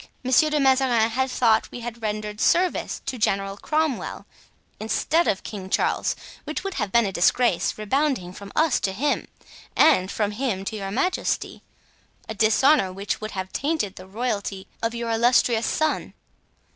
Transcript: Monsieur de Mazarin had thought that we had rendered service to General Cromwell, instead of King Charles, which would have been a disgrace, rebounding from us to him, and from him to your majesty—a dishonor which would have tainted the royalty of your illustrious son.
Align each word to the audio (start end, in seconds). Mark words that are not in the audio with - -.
Monsieur 0.23 0.49
de 0.49 0.59
Mazarin 0.59 1.11
had 1.11 1.29
thought 1.29 1.61
that 1.65 1.71
we 1.71 1.81
had 1.81 2.01
rendered 2.01 2.41
service 2.41 3.03
to 3.05 3.19
General 3.19 3.55
Cromwell, 3.55 4.25
instead 4.79 5.27
of 5.27 5.43
King 5.43 5.69
Charles, 5.69 6.15
which 6.43 6.63
would 6.63 6.73
have 6.73 6.91
been 6.91 7.05
a 7.05 7.11
disgrace, 7.11 7.77
rebounding 7.77 8.33
from 8.33 8.51
us 8.55 8.79
to 8.79 8.93
him, 8.93 9.27
and 9.75 10.09
from 10.09 10.31
him 10.31 10.65
to 10.65 10.75
your 10.75 10.89
majesty—a 10.89 12.33
dishonor 12.33 12.91
which 12.91 13.21
would 13.21 13.33
have 13.37 13.53
tainted 13.53 13.95
the 13.95 14.07
royalty 14.07 14.65
of 14.81 14.95
your 14.95 15.11
illustrious 15.11 15.67
son. 15.67 16.15